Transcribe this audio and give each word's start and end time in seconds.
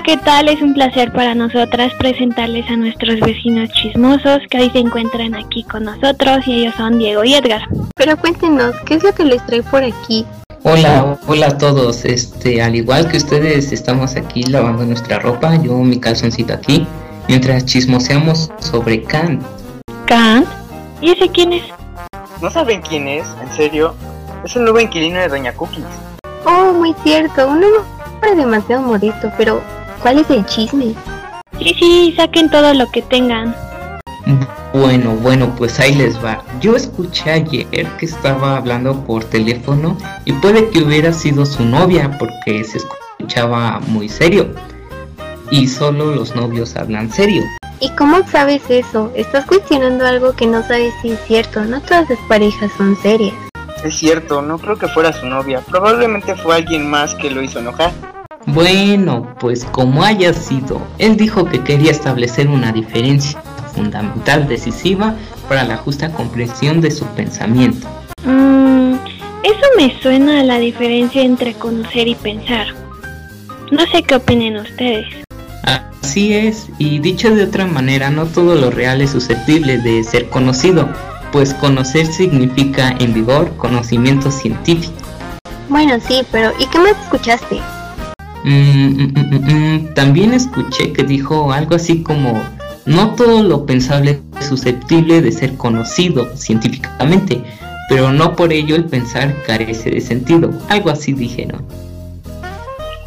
Hola, 0.00 0.16
¿qué 0.16 0.24
tal? 0.24 0.48
Es 0.48 0.62
un 0.62 0.72
placer 0.72 1.12
para 1.12 1.34
nosotras 1.34 1.92
presentarles 1.98 2.70
a 2.70 2.76
nuestros 2.76 3.20
vecinos 3.20 3.68
chismosos 3.68 4.38
que 4.48 4.58
hoy 4.58 4.70
se 4.70 4.78
encuentran 4.78 5.34
aquí 5.34 5.62
con 5.62 5.84
nosotros 5.84 6.38
y 6.46 6.62
ellos 6.62 6.74
son 6.76 6.98
Diego 6.98 7.22
y 7.22 7.34
Edgar. 7.34 7.68
Pero 7.96 8.16
cuéntenos, 8.16 8.74
¿qué 8.86 8.94
es 8.94 9.02
lo 9.02 9.12
que 9.12 9.24
les 9.26 9.44
trae 9.44 9.62
por 9.62 9.84
aquí? 9.84 10.24
Hola, 10.62 11.18
hola 11.26 11.48
a 11.48 11.58
todos. 11.58 12.06
Este, 12.06 12.62
al 12.62 12.76
igual 12.76 13.08
que 13.08 13.18
ustedes, 13.18 13.72
estamos 13.72 14.16
aquí 14.16 14.42
lavando 14.44 14.86
nuestra 14.86 15.18
ropa, 15.18 15.56
yo 15.56 15.76
mi 15.76 16.00
calzoncito 16.00 16.54
aquí, 16.54 16.86
mientras 17.28 17.66
chismoseamos 17.66 18.50
sobre 18.58 19.02
Kant. 19.02 19.42
¿Kant? 20.06 20.48
¿Y 21.02 21.10
ese 21.10 21.28
quién 21.28 21.52
es? 21.52 21.64
¿No 22.40 22.48
saben 22.48 22.80
quién 22.80 23.06
es? 23.06 23.26
¿En 23.42 23.54
serio? 23.54 23.94
Es 24.46 24.56
el 24.56 24.62
nuevo 24.62 24.80
inquilino 24.80 25.20
de 25.20 25.28
Doña 25.28 25.52
Cookies. 25.52 25.84
Oh, 26.46 26.72
muy 26.72 26.94
cierto, 27.04 27.48
un 27.48 27.62
hombre 27.62 28.34
demasiado 28.34 28.80
modesto, 28.80 29.30
pero 29.36 29.62
¿cuál 30.00 30.18
es 30.18 30.30
el 30.30 30.44
chisme? 30.46 30.94
Sí, 31.58 31.74
sí, 31.78 32.14
saquen 32.16 32.50
todo 32.50 32.72
lo 32.74 32.90
que 32.90 33.02
tengan. 33.02 33.54
Bueno, 34.72 35.16
bueno, 35.16 35.52
pues 35.56 35.80
ahí 35.80 35.94
les 35.94 36.22
va. 36.24 36.42
Yo 36.60 36.76
escuché 36.76 37.30
ayer 37.30 37.86
que 37.98 38.06
estaba 38.06 38.56
hablando 38.56 39.04
por 39.04 39.24
teléfono 39.24 39.98
y 40.24 40.32
puede 40.34 40.70
que 40.70 40.82
hubiera 40.82 41.12
sido 41.12 41.44
su 41.44 41.64
novia 41.64 42.16
porque 42.18 42.62
se 42.64 42.78
escuchaba 42.78 43.80
muy 43.88 44.08
serio. 44.08 44.54
Y 45.50 45.66
solo 45.66 46.14
los 46.14 46.36
novios 46.36 46.76
hablan 46.76 47.10
serio. 47.10 47.42
¿Y 47.80 47.90
cómo 47.96 48.18
sabes 48.28 48.62
eso? 48.68 49.10
Estás 49.16 49.46
cuestionando 49.46 50.06
algo 50.06 50.34
que 50.34 50.46
no 50.46 50.62
sabes 50.62 50.94
si 51.02 51.12
es 51.12 51.20
cierto. 51.26 51.64
No 51.64 51.80
todas 51.80 52.08
las 52.08 52.18
parejas 52.28 52.70
son 52.76 52.96
serias. 53.02 53.34
Es 53.82 53.98
cierto, 53.98 54.42
no 54.42 54.58
creo 54.58 54.76
que 54.76 54.86
fuera 54.88 55.12
su 55.12 55.26
novia. 55.26 55.62
Probablemente 55.62 56.36
fue 56.36 56.56
alguien 56.56 56.88
más 56.88 57.14
que 57.16 57.30
lo 57.30 57.42
hizo 57.42 57.58
enojar. 57.58 57.90
Bueno, 58.52 59.32
pues 59.38 59.64
como 59.64 60.02
haya 60.02 60.32
sido, 60.32 60.82
él 60.98 61.16
dijo 61.16 61.44
que 61.44 61.62
quería 61.62 61.92
establecer 61.92 62.48
una 62.48 62.72
diferencia 62.72 63.40
fundamental 63.74 64.48
decisiva 64.48 65.14
para 65.48 65.62
la 65.62 65.76
justa 65.76 66.10
comprensión 66.12 66.80
de 66.80 66.90
su 66.90 67.06
pensamiento. 67.06 67.86
Mm, 68.24 68.94
eso 69.44 69.66
me 69.76 69.96
suena 70.00 70.40
a 70.40 70.42
la 70.42 70.58
diferencia 70.58 71.22
entre 71.22 71.54
conocer 71.54 72.08
y 72.08 72.16
pensar. 72.16 72.66
No 73.70 73.86
sé 73.86 74.02
qué 74.02 74.16
opinen 74.16 74.56
ustedes. 74.56 75.06
Así 75.62 76.32
es, 76.34 76.66
y 76.78 76.98
dicho 76.98 77.32
de 77.32 77.44
otra 77.44 77.66
manera, 77.66 78.10
no 78.10 78.26
todo 78.26 78.56
lo 78.56 78.72
real 78.72 79.00
es 79.00 79.10
susceptible 79.10 79.78
de 79.78 80.02
ser 80.02 80.28
conocido, 80.28 80.88
pues 81.30 81.54
conocer 81.54 82.06
significa 82.06 82.96
en 82.98 83.14
vigor 83.14 83.56
conocimiento 83.56 84.32
científico. 84.32 84.94
Bueno, 85.68 85.98
sí, 86.00 86.22
pero 86.32 86.50
¿y 86.58 86.66
qué 86.66 86.78
más 86.80 86.96
escuchaste? 87.04 87.60
Mm, 88.44 89.02
mm, 89.02 89.14
mm, 89.14 89.94
también 89.94 90.32
escuché 90.32 90.92
que 90.92 91.02
dijo 91.02 91.52
algo 91.52 91.74
así 91.74 92.02
como 92.02 92.42
no 92.86 93.14
todo 93.14 93.42
lo 93.42 93.66
pensable 93.66 94.22
es 94.38 94.46
susceptible 94.46 95.20
de 95.20 95.30
ser 95.30 95.56
conocido 95.56 96.34
científicamente, 96.36 97.42
pero 97.88 98.12
no 98.12 98.34
por 98.34 98.52
ello 98.52 98.74
el 98.76 98.86
pensar 98.86 99.34
carece 99.46 99.90
de 99.90 100.00
sentido. 100.00 100.50
Algo 100.68 100.90
así 100.90 101.12
dije, 101.12 101.46
¿no? 101.46 101.58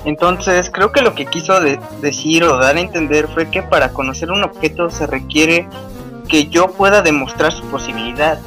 Entonces, 0.05 0.69
creo 0.69 0.91
que 0.91 1.01
lo 1.01 1.15
que 1.15 1.25
quiso 1.25 1.59
decir 2.01 2.43
o 2.43 2.57
dar 2.57 2.75
a 2.75 2.81
entender 2.81 3.27
fue 3.29 3.49
que 3.49 3.63
para 3.63 3.89
conocer 3.89 4.31
un 4.31 4.43
objeto 4.43 4.89
se 4.89 5.07
requiere 5.07 5.67
que 6.27 6.47
yo 6.47 6.67
pueda 6.67 7.01
demostrar 7.01 7.53
su 7.53 7.63
posibilidad. 7.65 8.37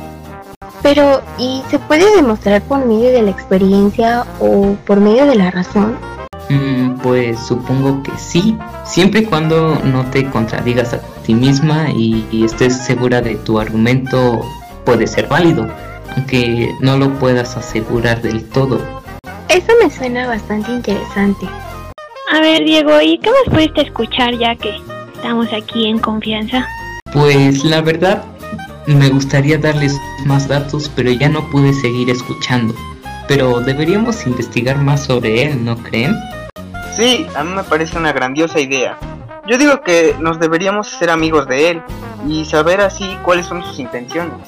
Pero, 0.83 1.23
¿y 1.39 1.62
se 1.70 1.79
puede 1.79 2.14
demostrar 2.14 2.62
por 2.62 2.84
medio 2.84 3.11
de 3.11 3.23
la 3.23 3.31
experiencia 3.31 4.27
o 4.39 4.77
por 4.87 5.01
medio 5.01 5.27
de 5.27 5.34
la 5.34 5.51
razón? 5.51 5.97
Pues 7.02 7.39
supongo 7.47 8.02
que 8.02 8.12
sí, 8.16 8.56
siempre 8.84 9.20
y 9.20 9.25
cuando 9.25 9.78
no 9.84 10.05
te 10.11 10.25
contradigas 10.30 10.95
a 10.95 11.01
ti 11.24 11.34
misma 11.34 11.90
y, 11.90 12.45
estés 12.45 12.77
segura 12.84 13.20
de 13.20 13.36
tu 13.36 13.58
argumento 13.58 14.40
puede 14.84 15.07
ser 15.07 15.27
válido, 15.27 15.68
aunque 16.14 16.74
no 16.80 16.96
lo 16.96 17.12
puedas 17.18 17.57
asegurar 17.57 18.23
del 18.23 18.45
todo. 18.45 18.80
Eso 19.48 19.73
me 19.83 19.90
suena 19.90 20.27
bastante 20.27 20.70
interesante. 20.73 21.46
A 22.33 22.40
ver, 22.40 22.64
Diego, 22.64 23.01
¿y 23.01 23.18
qué 23.18 23.30
más 23.30 23.55
pudiste 23.55 23.83
escuchar 23.83 24.36
ya 24.39 24.55
que 24.57 24.77
estamos 25.14 25.48
aquí 25.52 25.86
en 25.86 25.98
confianza? 25.98 26.67
Pues 27.13 27.64
la 27.64 27.80
verdad, 27.80 28.24
me 28.86 29.08
gustaría 29.11 29.58
darles 29.58 29.98
más 30.24 30.48
datos, 30.48 30.90
pero 30.95 31.11
ya 31.11 31.28
no 31.28 31.48
pude 31.51 31.73
seguir 31.73 32.11
escuchando. 32.11 32.74
Pero 33.28 33.61
deberíamos 33.61 34.27
investigar 34.27 34.78
más 34.78 35.05
sobre 35.05 35.42
él, 35.42 35.64
¿no 35.64 35.77
creen? 35.77 36.14
Sí, 36.96 37.27
a 37.34 37.45
mí 37.45 37.52
me 37.52 37.62
parece 37.62 37.98
una 37.98 38.11
grandiosa 38.11 38.58
idea. 38.58 38.98
Yo 39.46 39.58
digo 39.58 39.83
que 39.83 40.17
nos 40.18 40.40
deberíamos 40.40 40.89
ser 40.89 41.11
amigos 41.11 41.46
de 41.46 41.68
él 41.68 41.83
y 42.27 42.46
saber 42.46 42.80
así 42.80 43.05
cuáles 43.23 43.45
son 43.45 43.62
sus 43.62 43.79
intenciones. 43.79 44.39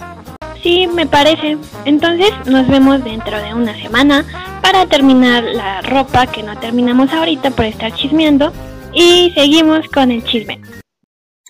Sí, 0.62 0.86
me 0.86 1.06
parece. 1.06 1.58
Entonces 1.84 2.30
nos 2.46 2.66
vemos 2.66 3.04
dentro 3.04 3.38
de 3.38 3.52
una 3.52 3.78
semana 3.78 4.24
para 4.62 4.86
terminar 4.86 5.44
la 5.44 5.82
ropa 5.82 6.26
que 6.26 6.42
no 6.42 6.58
terminamos 6.58 7.12
ahorita 7.12 7.50
por 7.50 7.66
estar 7.66 7.92
chismeando 7.92 8.50
y 8.94 9.30
seguimos 9.34 9.86
con 9.88 10.10
el 10.10 10.24
chisme. 10.24 10.58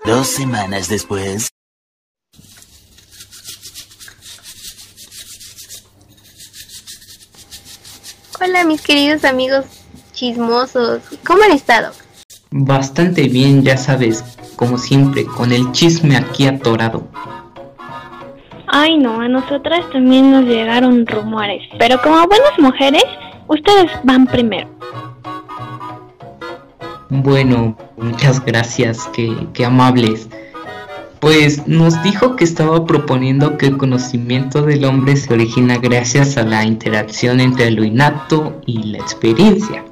Dos 0.04 0.26
semanas 0.26 0.88
después. 0.88 1.48
Hola 8.40 8.64
mis 8.64 8.82
queridos 8.82 9.24
amigos 9.24 9.77
chismosos. 10.18 11.00
¿Cómo 11.26 11.42
han 11.44 11.52
estado? 11.52 11.92
Bastante 12.50 13.28
bien, 13.28 13.62
ya 13.62 13.76
sabes, 13.76 14.24
como 14.56 14.78
siempre, 14.78 15.24
con 15.24 15.52
el 15.52 15.70
chisme 15.72 16.16
aquí 16.16 16.46
atorado. 16.46 17.06
Ay 18.66 18.98
no, 18.98 19.20
a 19.20 19.28
nosotras 19.28 19.88
también 19.90 20.30
nos 20.30 20.44
llegaron 20.44 21.06
rumores, 21.06 21.62
pero 21.78 22.00
como 22.02 22.16
buenas 22.26 22.58
mujeres, 22.58 23.04
ustedes 23.46 23.90
van 24.02 24.26
primero. 24.26 24.68
Bueno, 27.08 27.76
muchas 27.96 28.44
gracias, 28.44 29.08
qué, 29.14 29.34
qué 29.54 29.64
amables. 29.64 30.28
Pues 31.20 31.66
nos 31.66 32.00
dijo 32.02 32.36
que 32.36 32.44
estaba 32.44 32.84
proponiendo 32.84 33.56
que 33.56 33.66
el 33.66 33.78
conocimiento 33.78 34.62
del 34.62 34.84
hombre 34.84 35.16
se 35.16 35.32
origina 35.32 35.78
gracias 35.78 36.36
a 36.36 36.42
la 36.42 36.64
interacción 36.64 37.40
entre 37.40 37.70
lo 37.70 37.84
innato 37.84 38.60
y 38.66 38.82
la 38.84 38.98
experiencia. 38.98 39.84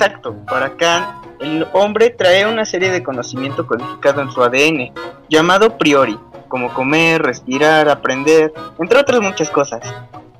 Exacto, 0.00 0.36
para 0.46 0.76
Kant, 0.76 1.26
el 1.40 1.66
hombre 1.72 2.10
trae 2.10 2.46
una 2.46 2.64
serie 2.64 2.92
de 2.92 3.02
conocimiento 3.02 3.66
codificado 3.66 4.22
en 4.22 4.30
su 4.30 4.40
ADN, 4.44 4.92
llamado 5.28 5.76
priori, 5.76 6.16
como 6.46 6.72
comer, 6.72 7.20
respirar, 7.20 7.88
aprender, 7.88 8.54
entre 8.78 9.00
otras 9.00 9.20
muchas 9.20 9.50
cosas. 9.50 9.80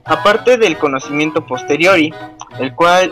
Aparte 0.04 0.58
del 0.58 0.78
conocimiento 0.78 1.44
posteriori, 1.44 2.14
el 2.60 2.72
cual 2.76 3.10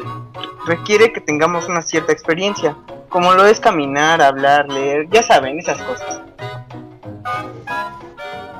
requiere 0.68 1.12
que 1.12 1.20
tengamos 1.20 1.66
una 1.66 1.82
cierta 1.82 2.12
experiencia, 2.12 2.76
como 3.08 3.34
lo 3.34 3.44
es 3.44 3.58
caminar, 3.58 4.22
hablar, 4.22 4.68
leer, 4.68 5.08
ya 5.10 5.24
saben, 5.24 5.58
esas 5.58 5.82
cosas. 5.82 6.20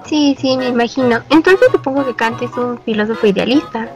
Sí, 0.07 0.37
sí, 0.41 0.57
me 0.57 0.67
imagino. 0.67 1.23
Entonces 1.31 1.69
supongo 1.71 2.05
que 2.05 2.17
Kant 2.17 2.43
es 2.43 2.51
un 2.57 2.81
filósofo 2.81 3.29
idealista. 3.29 3.89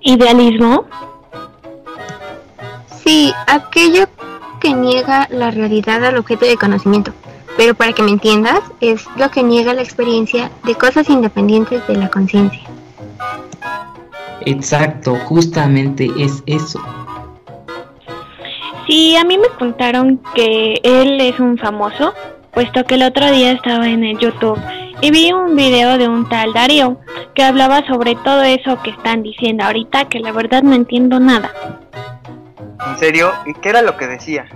¿Idealismo? 0.00 0.86
Sí, 3.06 3.32
aquello 3.46 4.08
que 4.58 4.74
niega 4.74 5.28
la 5.30 5.52
realidad 5.52 6.04
al 6.04 6.16
objeto 6.16 6.44
de 6.44 6.56
conocimiento. 6.56 7.12
Pero 7.56 7.76
para 7.76 7.92
que 7.92 8.02
me 8.02 8.10
entiendas, 8.10 8.60
es 8.80 9.06
lo 9.16 9.30
que 9.30 9.44
niega 9.44 9.74
la 9.74 9.82
experiencia 9.82 10.50
de 10.64 10.74
cosas 10.74 11.08
independientes 11.08 11.86
de 11.86 11.96
la 11.96 12.08
conciencia. 12.10 12.60
Exacto, 14.40 15.14
justamente 15.24 16.10
es 16.18 16.42
eso. 16.46 16.80
Sí, 18.88 19.16
a 19.16 19.22
mí 19.22 19.38
me 19.38 19.48
contaron 19.56 20.20
que 20.34 20.80
él 20.82 21.20
es 21.20 21.38
un 21.38 21.58
famoso, 21.58 22.12
puesto 22.52 22.84
que 22.84 22.96
el 22.96 23.04
otro 23.04 23.30
día 23.30 23.52
estaba 23.52 23.88
en 23.88 24.02
el 24.02 24.18
YouTube 24.18 24.58
y 25.00 25.12
vi 25.12 25.30
un 25.30 25.54
video 25.54 25.96
de 25.96 26.08
un 26.08 26.28
tal 26.28 26.52
Darío 26.52 26.98
que 27.34 27.44
hablaba 27.44 27.86
sobre 27.86 28.16
todo 28.16 28.42
eso 28.42 28.82
que 28.82 28.90
están 28.90 29.22
diciendo 29.22 29.64
ahorita, 29.64 30.06
que 30.06 30.18
la 30.18 30.32
verdad 30.32 30.64
no 30.64 30.74
entiendo 30.74 31.20
nada. 31.20 31.52
¿En 32.86 32.98
serio? 32.98 33.32
¿Y 33.46 33.54
qué 33.54 33.70
era 33.70 33.82
lo 33.82 33.96
que 33.96 34.06
decía? 34.06 34.46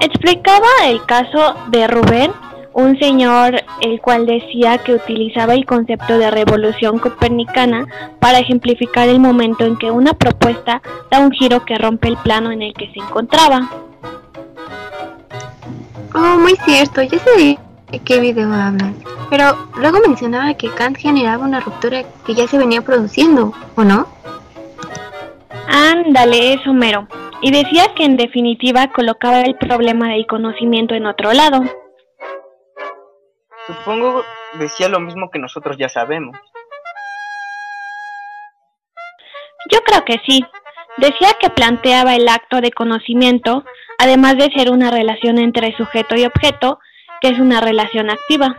Explicaba 0.00 0.68
el 0.86 1.04
caso 1.04 1.54
de 1.68 1.86
Rubén, 1.86 2.32
un 2.72 2.98
señor 2.98 3.62
el 3.80 4.00
cual 4.00 4.26
decía 4.26 4.78
que 4.78 4.94
utilizaba 4.94 5.54
el 5.54 5.66
concepto 5.66 6.18
de 6.18 6.30
revolución 6.30 6.98
copernicana 6.98 7.86
para 8.20 8.38
ejemplificar 8.38 9.08
el 9.08 9.20
momento 9.20 9.64
en 9.64 9.76
que 9.76 9.90
una 9.90 10.12
propuesta 10.12 10.80
da 11.10 11.18
un 11.18 11.32
giro 11.32 11.64
que 11.64 11.76
rompe 11.76 12.08
el 12.08 12.16
plano 12.18 12.52
en 12.52 12.62
el 12.62 12.74
que 12.74 12.90
se 12.92 13.00
encontraba. 13.00 13.68
Oh, 16.14 16.38
muy 16.38 16.56
cierto, 16.64 17.02
ya 17.02 17.18
sé 17.18 17.58
de 17.90 17.98
qué 18.00 18.20
video 18.20 18.52
hablan. 18.52 18.94
Pero 19.30 19.68
luego 19.76 19.98
mencionaba 20.00 20.54
que 20.54 20.70
Kant 20.70 20.96
generaba 20.96 21.44
una 21.44 21.60
ruptura 21.60 22.04
que 22.24 22.34
ya 22.34 22.46
se 22.46 22.58
venía 22.58 22.82
produciendo, 22.82 23.52
¿o 23.76 23.84
no? 23.84 24.06
Ándale, 26.04 26.54
es 26.54 26.66
Homero. 26.66 27.08
Y 27.42 27.50
decía 27.50 27.94
que 27.96 28.04
en 28.04 28.16
definitiva 28.16 28.92
colocaba 28.92 29.42
el 29.42 29.56
problema 29.56 30.10
del 30.10 30.26
conocimiento 30.26 30.94
en 30.94 31.06
otro 31.06 31.32
lado. 31.32 31.62
Supongo 33.66 34.22
decía 34.58 34.88
lo 34.88 35.00
mismo 35.00 35.30
que 35.30 35.38
nosotros 35.38 35.76
ya 35.76 35.88
sabemos. 35.88 36.36
Yo 39.70 39.80
creo 39.80 40.04
que 40.04 40.20
sí. 40.26 40.44
Decía 40.96 41.28
que 41.40 41.50
planteaba 41.50 42.14
el 42.14 42.28
acto 42.28 42.60
de 42.60 42.70
conocimiento, 42.70 43.64
además 43.98 44.36
de 44.36 44.50
ser 44.52 44.70
una 44.70 44.90
relación 44.90 45.38
entre 45.38 45.76
sujeto 45.76 46.16
y 46.16 46.24
objeto, 46.24 46.78
que 47.20 47.28
es 47.28 47.38
una 47.38 47.60
relación 47.60 48.10
activa. 48.10 48.56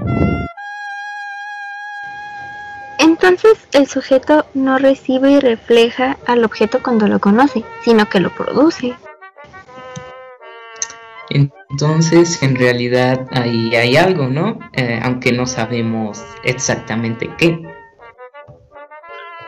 Entonces 3.21 3.67
el 3.73 3.85
sujeto 3.85 4.45
no 4.53 4.77
recibe 4.77 5.31
y 5.31 5.39
refleja 5.41 6.17
al 6.25 6.45
objeto 6.45 6.81
cuando 6.81 7.05
lo 7.05 7.19
conoce, 7.19 7.65
sino 7.83 8.07
que 8.07 8.21
lo 8.21 8.29
produce. 8.29 8.95
Entonces, 11.29 12.41
en 12.41 12.55
realidad 12.55 13.27
ahí 13.31 13.75
hay 13.75 13.97
algo, 13.97 14.27
¿no? 14.27 14.57
Eh, 14.71 15.01
aunque 15.03 15.33
no 15.33 15.45
sabemos 15.45 16.23
exactamente 16.43 17.29
qué. 17.37 17.61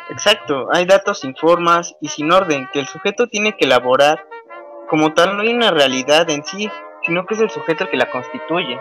Exacto, 0.09 0.67
hay 0.73 0.85
datos 0.85 1.21
sin 1.21 1.33
formas 1.37 1.95
y 2.01 2.09
sin 2.09 2.29
orden 2.29 2.67
que 2.73 2.81
el 2.81 2.87
sujeto 2.87 3.27
tiene 3.27 3.55
que 3.55 3.65
elaborar. 3.65 4.25
Como 4.89 5.13
tal, 5.13 5.37
no 5.37 5.43
hay 5.43 5.53
una 5.53 5.71
realidad 5.71 6.29
en 6.29 6.43
sí, 6.43 6.69
sino 7.05 7.25
que 7.25 7.35
es 7.35 7.39
el 7.39 7.49
sujeto 7.49 7.85
el 7.85 7.89
que 7.89 7.97
la 7.97 8.11
constituye. 8.11 8.77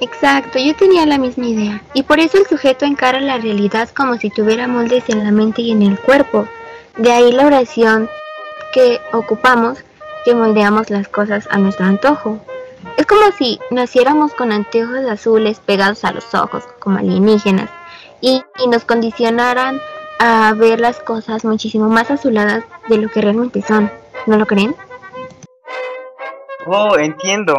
Exacto, 0.00 0.58
yo 0.58 0.74
tenía 0.74 1.04
la 1.04 1.18
misma 1.18 1.46
idea. 1.46 1.82
Y 1.92 2.02
por 2.02 2.20
eso 2.20 2.38
el 2.38 2.46
sujeto 2.46 2.86
encara 2.86 3.20
la 3.20 3.36
realidad 3.36 3.90
como 3.90 4.16
si 4.16 4.30
tuviera 4.30 4.66
moldes 4.66 5.04
en 5.08 5.24
la 5.24 5.30
mente 5.30 5.60
y 5.62 5.72
en 5.72 5.82
el 5.82 5.98
cuerpo. 5.98 6.46
De 6.96 7.12
ahí 7.12 7.32
la 7.32 7.46
oración 7.46 8.08
que 8.72 9.00
ocupamos, 9.12 9.78
que 10.24 10.34
moldeamos 10.34 10.90
las 10.90 11.08
cosas 11.08 11.46
a 11.50 11.58
nuestro 11.58 11.86
antojo. 11.86 12.40
Es 12.96 13.06
como 13.06 13.30
si 13.32 13.58
naciéramos 13.70 14.32
con 14.34 14.52
anteojos 14.52 15.04
azules 15.06 15.60
pegados 15.60 16.04
a 16.04 16.12
los 16.12 16.34
ojos, 16.34 16.64
como 16.78 16.98
alienígenas, 16.98 17.68
y, 18.22 18.42
nos 18.68 18.84
condicionaran 18.84 19.80
a 20.18 20.52
ver 20.54 20.80
las 20.80 21.00
cosas 21.00 21.44
muchísimo 21.44 21.88
más 21.88 22.10
azuladas 22.10 22.64
de 22.88 22.98
lo 22.98 23.08
que 23.08 23.20
realmente 23.20 23.62
son. 23.62 23.90
¿No 24.26 24.36
lo 24.36 24.46
creen? 24.46 24.76
Oh, 26.66 26.96
entiendo. 26.98 27.56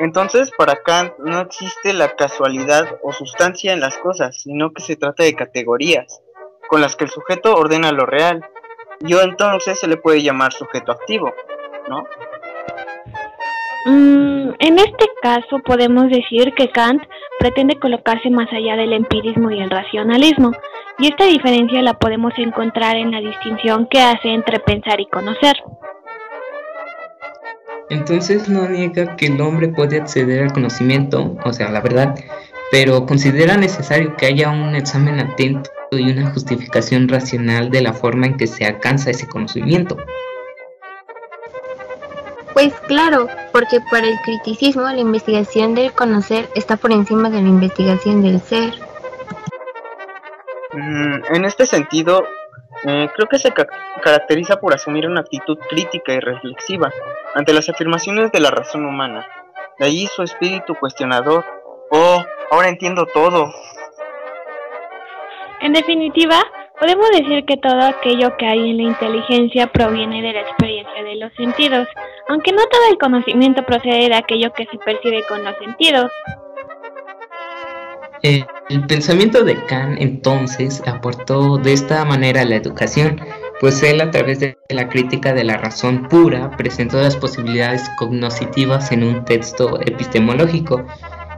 Entonces, 0.00 0.50
para 0.56 0.82
Kant 0.82 1.12
no 1.18 1.40
existe 1.40 1.92
la 1.92 2.14
casualidad 2.16 2.98
o 3.02 3.12
sustancia 3.12 3.72
en 3.72 3.80
las 3.80 3.96
cosas, 3.98 4.40
sino 4.42 4.72
que 4.72 4.82
se 4.82 4.96
trata 4.96 5.22
de 5.22 5.34
categorías, 5.34 6.22
con 6.68 6.80
las 6.80 6.96
que 6.96 7.04
el 7.04 7.10
sujeto 7.10 7.54
ordena 7.54 7.92
lo 7.92 8.06
real. 8.06 8.44
Y 9.00 9.14
entonces 9.14 9.78
se 9.78 9.88
le 9.88 9.96
puede 9.96 10.22
llamar 10.22 10.52
sujeto 10.52 10.92
activo, 10.92 11.32
¿no? 11.88 12.06
Mm, 13.84 14.54
en 14.60 14.78
este 14.78 15.06
caso 15.20 15.58
podemos 15.64 16.08
decir 16.08 16.52
que 16.54 16.70
Kant 16.70 17.02
pretende 17.38 17.80
colocarse 17.80 18.30
más 18.30 18.52
allá 18.52 18.76
del 18.76 18.92
empirismo 18.92 19.50
y 19.50 19.60
el 19.60 19.70
racionalismo, 19.70 20.52
y 20.98 21.08
esta 21.08 21.24
diferencia 21.24 21.82
la 21.82 21.94
podemos 21.94 22.32
encontrar 22.36 22.96
en 22.96 23.10
la 23.10 23.20
distinción 23.20 23.88
que 23.88 24.00
hace 24.00 24.28
entre 24.28 24.60
pensar 24.60 25.00
y 25.00 25.06
conocer. 25.06 25.56
Entonces 27.92 28.48
no 28.48 28.66
niega 28.66 29.16
que 29.16 29.26
el 29.26 29.38
hombre 29.42 29.68
puede 29.68 30.00
acceder 30.00 30.44
al 30.44 30.52
conocimiento, 30.54 31.36
o 31.44 31.52
sea, 31.52 31.70
la 31.70 31.82
verdad, 31.82 32.14
pero 32.70 33.04
considera 33.04 33.58
necesario 33.58 34.16
que 34.16 34.24
haya 34.24 34.48
un 34.48 34.74
examen 34.74 35.20
atento 35.20 35.70
y 35.90 36.10
una 36.10 36.30
justificación 36.30 37.06
racional 37.06 37.70
de 37.70 37.82
la 37.82 37.92
forma 37.92 38.24
en 38.24 38.38
que 38.38 38.46
se 38.46 38.64
alcanza 38.64 39.10
ese 39.10 39.28
conocimiento. 39.28 39.98
Pues 42.54 42.72
claro, 42.88 43.28
porque 43.52 43.78
para 43.90 44.08
el 44.08 44.18
criticismo 44.24 44.84
la 44.84 45.00
investigación 45.00 45.74
del 45.74 45.92
conocer 45.92 46.48
está 46.54 46.78
por 46.78 46.92
encima 46.92 47.28
de 47.28 47.42
la 47.42 47.48
investigación 47.48 48.22
del 48.22 48.40
ser. 48.40 48.72
Mm, 50.72 51.34
en 51.34 51.44
este 51.44 51.66
sentido, 51.66 52.24
eh, 52.84 53.08
creo 53.14 53.28
que 53.28 53.38
se 53.38 53.52
ca 53.52 53.66
caracteriza 54.02 54.58
por 54.58 54.74
asumir 54.74 55.06
una 55.06 55.20
actitud 55.20 55.58
crítica 55.68 56.12
y 56.12 56.20
reflexiva 56.20 56.90
ante 57.34 57.52
las 57.52 57.68
afirmaciones 57.68 58.32
de 58.32 58.40
la 58.40 58.50
razón 58.50 58.84
humana. 58.84 59.26
De 59.78 59.86
allí 59.86 60.06
su 60.06 60.22
espíritu 60.22 60.74
cuestionador. 60.74 61.44
Oh, 61.90 62.22
ahora 62.50 62.68
entiendo 62.68 63.06
todo. 63.06 63.52
En 65.60 65.72
definitiva, 65.72 66.42
podemos 66.80 67.08
decir 67.10 67.44
que 67.44 67.56
todo 67.56 67.80
aquello 67.82 68.36
que 68.36 68.46
hay 68.46 68.70
en 68.70 68.78
la 68.78 68.82
inteligencia 68.82 69.68
proviene 69.68 70.20
de 70.20 70.32
la 70.32 70.40
experiencia 70.40 71.04
de 71.04 71.14
los 71.14 71.32
sentidos, 71.34 71.86
aunque 72.28 72.50
no 72.50 72.64
todo 72.66 72.82
el 72.90 72.98
conocimiento 72.98 73.64
procede 73.64 74.08
de 74.08 74.16
aquello 74.16 74.52
que 74.52 74.66
se 74.66 74.78
percibe 74.78 75.22
con 75.28 75.44
los 75.44 75.56
sentidos. 75.58 76.10
El, 78.22 78.46
pensamiento 78.86 79.42
de 79.42 79.60
Kant 79.66 80.00
entonces 80.00 80.80
aportó 80.86 81.58
de 81.58 81.72
esta 81.72 82.04
manera 82.04 82.42
a 82.42 82.44
la 82.44 82.54
educación, 82.54 83.20
pues 83.58 83.82
él 83.82 84.00
a 84.00 84.12
través 84.12 84.38
de 84.38 84.56
la 84.68 84.88
crítica 84.88 85.32
de 85.32 85.42
la 85.42 85.56
razón 85.56 86.08
pura 86.08 86.56
presentó 86.56 87.00
las 87.00 87.16
posibilidades 87.16 87.82
cognoscitivas 87.98 88.92
en 88.92 89.02
un 89.02 89.24
texto 89.24 89.80
epistemológico 89.80 90.86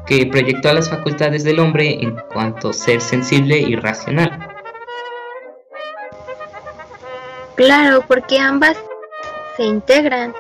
que 0.07 0.27
proyectó 0.27 0.69
a 0.69 0.75
las 0.75 0.91
facultades 0.91 1.43
del 1.43 1.59
hombre 1.59 2.03
en 2.03 2.17
cuanto 2.35 2.75
ser 2.75 3.01
sensible 3.01 3.59
y 3.59 3.77
racional. 3.77 4.47
Claro, 7.55 8.05
porque 8.07 8.39
ambas 8.39 8.77
se 9.57 9.63
integran, 9.63 10.35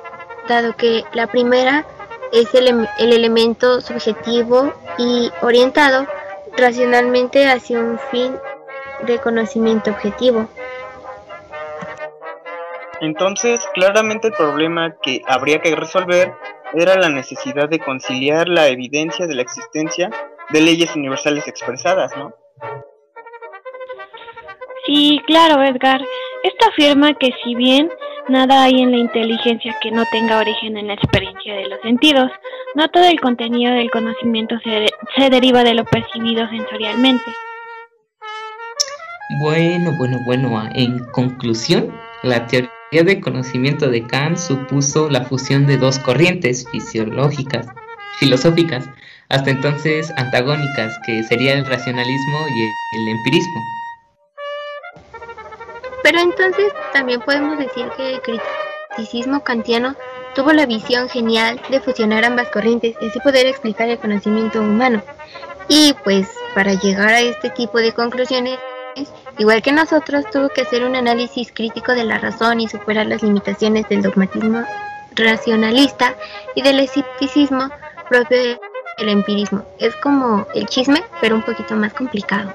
dado 0.46 0.76
que 0.76 1.04
la 1.14 1.26
primera 1.26 1.86
es 2.32 2.52
el, 2.54 2.86
el 2.98 3.12
elemento 3.14 3.80
subjetivo 3.80 4.74
y 4.98 5.30
orientado 5.40 6.06
racionalmente 6.56 7.46
hacia 7.46 7.78
un 7.78 7.98
fin 8.10 8.36
de 9.06 9.18
conocimiento 9.18 9.90
objetivo. 9.90 10.48
Entonces, 13.00 13.66
claramente 13.74 14.28
el 14.28 14.34
problema 14.34 14.96
que 15.02 15.22
habría 15.26 15.60
que 15.60 15.74
resolver 15.74 16.32
era 16.72 16.96
la 16.96 17.08
necesidad 17.08 17.68
de 17.68 17.78
conciliar 17.78 18.48
la 18.48 18.68
evidencia 18.68 19.26
de 19.26 19.34
la 19.34 19.42
existencia 19.42 20.10
de 20.50 20.60
leyes 20.60 20.94
universales 20.96 21.46
expresadas, 21.48 22.16
¿no? 22.16 22.32
Sí, 24.86 25.20
claro, 25.26 25.62
Edgar. 25.62 26.00
Esto 26.42 26.68
afirma 26.68 27.14
que 27.14 27.30
si 27.42 27.54
bien 27.54 27.90
Nada 28.28 28.64
hay 28.64 28.80
en 28.80 28.90
la 28.90 28.96
inteligencia 28.96 29.76
que 29.82 29.90
no 29.90 30.04
tenga 30.10 30.38
origen 30.38 30.78
en 30.78 30.86
la 30.86 30.94
experiencia 30.94 31.54
de 31.56 31.68
los 31.68 31.80
sentidos. 31.82 32.30
No 32.74 32.88
todo 32.88 33.04
el 33.04 33.20
contenido 33.20 33.74
del 33.74 33.90
conocimiento 33.90 34.58
se, 34.64 34.86
se 35.14 35.28
deriva 35.28 35.62
de 35.62 35.74
lo 35.74 35.84
percibido 35.84 36.48
sensorialmente. 36.48 37.24
Bueno, 39.40 39.92
bueno, 39.98 40.18
bueno, 40.24 40.68
en 40.74 41.00
conclusión, 41.12 41.92
la 42.22 42.46
teoría 42.46 42.70
del 42.90 43.20
conocimiento 43.20 43.90
de 43.90 44.06
Kant 44.06 44.38
supuso 44.38 45.10
la 45.10 45.24
fusión 45.24 45.66
de 45.66 45.76
dos 45.76 45.98
corrientes 45.98 46.66
fisiológicas, 46.72 47.66
filosóficas, 48.18 48.88
hasta 49.28 49.50
entonces 49.50 50.10
antagónicas, 50.16 50.98
que 51.06 51.22
sería 51.24 51.54
el 51.54 51.66
racionalismo 51.66 52.38
y 52.48 53.00
el 53.00 53.08
empirismo. 53.08 53.83
Pero 56.14 56.26
entonces 56.26 56.72
también 56.92 57.20
podemos 57.22 57.58
decir 57.58 57.88
que 57.96 58.14
el 58.14 58.20
criticismo 58.20 59.42
kantiano 59.42 59.96
tuvo 60.36 60.52
la 60.52 60.64
visión 60.64 61.08
genial 61.08 61.60
de 61.70 61.80
fusionar 61.80 62.24
ambas 62.24 62.50
corrientes 62.50 62.94
y 63.00 63.06
así 63.08 63.18
poder 63.18 63.46
explicar 63.46 63.88
el 63.88 63.98
conocimiento 63.98 64.60
humano. 64.60 65.02
Y 65.66 65.92
pues 66.04 66.28
para 66.54 66.74
llegar 66.74 67.08
a 67.08 67.20
este 67.20 67.50
tipo 67.50 67.78
de 67.78 67.90
conclusiones, 67.90 68.60
igual 69.38 69.60
que 69.60 69.72
nosotros, 69.72 70.24
tuvo 70.30 70.50
que 70.50 70.60
hacer 70.60 70.84
un 70.84 70.94
análisis 70.94 71.50
crítico 71.52 71.90
de 71.90 72.04
la 72.04 72.18
razón 72.18 72.60
y 72.60 72.68
superar 72.68 73.06
las 73.06 73.24
limitaciones 73.24 73.88
del 73.88 74.02
dogmatismo 74.02 74.64
racionalista 75.16 76.14
y 76.54 76.62
del 76.62 76.78
escepticismo 76.78 77.70
propio 78.08 78.38
del 78.98 79.08
empirismo. 79.08 79.66
Es 79.80 79.96
como 79.96 80.46
el 80.54 80.66
chisme, 80.66 81.02
pero 81.20 81.34
un 81.34 81.42
poquito 81.42 81.74
más 81.74 81.92
complicado. 81.92 82.54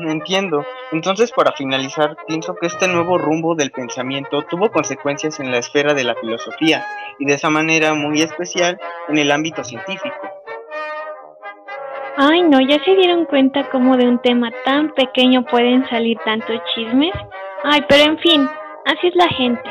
Entiendo. 0.00 0.64
Entonces, 0.92 1.32
para 1.32 1.52
finalizar, 1.52 2.16
pienso 2.28 2.54
que 2.54 2.68
este 2.68 2.86
nuevo 2.86 3.18
rumbo 3.18 3.54
del 3.54 3.72
pensamiento 3.72 4.42
tuvo 4.42 4.70
consecuencias 4.70 5.40
en 5.40 5.50
la 5.50 5.58
esfera 5.58 5.94
de 5.94 6.04
la 6.04 6.14
filosofía 6.14 6.86
y 7.18 7.26
de 7.26 7.34
esa 7.34 7.50
manera 7.50 7.94
muy 7.94 8.22
especial 8.22 8.78
en 9.08 9.18
el 9.18 9.32
ámbito 9.32 9.64
científico. 9.64 10.16
Ay, 12.16 12.42
no, 12.42 12.60
ya 12.60 12.82
se 12.84 12.94
dieron 12.94 13.26
cuenta 13.26 13.68
cómo 13.70 13.96
de 13.96 14.08
un 14.08 14.18
tema 14.20 14.50
tan 14.64 14.94
pequeño 14.94 15.44
pueden 15.44 15.86
salir 15.88 16.18
tantos 16.24 16.56
chismes. 16.74 17.12
Ay, 17.64 17.84
pero 17.88 18.04
en 18.12 18.18
fin, 18.18 18.48
así 18.86 19.08
es 19.08 19.16
la 19.16 19.28
gente. 19.28 19.70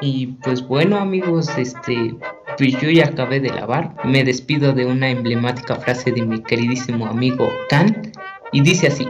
Y 0.00 0.26
pues 0.44 0.66
bueno, 0.66 0.98
amigos, 0.98 1.48
este 1.58 2.14
pues 2.58 2.78
yo 2.80 2.90
ya 2.90 3.06
acabé 3.06 3.40
de 3.40 3.50
lavar. 3.50 3.94
Me 4.04 4.24
despido 4.24 4.72
de 4.72 4.84
una 4.84 5.08
emblemática 5.08 5.76
frase 5.76 6.10
de 6.10 6.22
mi 6.22 6.42
queridísimo 6.42 7.06
amigo 7.06 7.50
Kant, 7.68 8.16
Y 8.50 8.62
dice 8.62 8.88
así, 8.88 9.08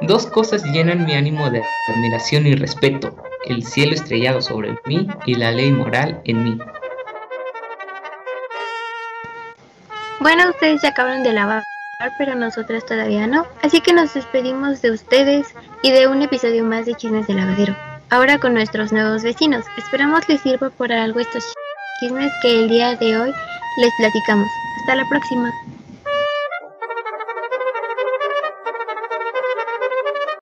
dos 0.00 0.26
cosas 0.26 0.64
llenan 0.64 1.04
mi 1.04 1.14
ánimo 1.14 1.48
de 1.50 1.62
admiración 1.88 2.46
y 2.46 2.54
respeto, 2.54 3.16
el 3.46 3.64
cielo 3.64 3.94
estrellado 3.94 4.42
sobre 4.42 4.76
mí 4.86 5.06
y 5.26 5.34
la 5.36 5.52
ley 5.52 5.70
moral 5.70 6.20
en 6.24 6.42
mí. 6.42 6.58
Bueno, 10.18 10.50
ustedes 10.50 10.82
ya 10.82 10.88
acabaron 10.88 11.22
de 11.22 11.32
lavar, 11.32 11.62
pero 12.18 12.34
nosotras 12.34 12.84
todavía 12.84 13.26
no. 13.26 13.46
Así 13.62 13.80
que 13.80 13.92
nos 13.92 14.14
despedimos 14.14 14.82
de 14.82 14.90
ustedes 14.90 15.54
y 15.82 15.92
de 15.92 16.08
un 16.08 16.22
episodio 16.22 16.64
más 16.64 16.86
de 16.86 16.94
Chismes 16.94 17.26
de 17.26 17.34
Lavadero. 17.34 17.76
Ahora 18.10 18.38
con 18.38 18.54
nuestros 18.54 18.92
nuevos 18.92 19.22
vecinos. 19.22 19.64
Esperamos 19.78 20.28
les 20.28 20.40
sirva 20.40 20.70
por 20.70 20.92
algo 20.92 21.20
estos 21.20 21.44
chismes 22.00 22.32
que 22.40 22.60
el 22.60 22.68
día 22.68 22.96
de 22.96 23.16
hoy 23.18 23.30
les 23.76 23.92
platicamos. 23.98 24.48
Hasta 24.80 24.96
la 24.96 25.08
próxima. 25.08 25.52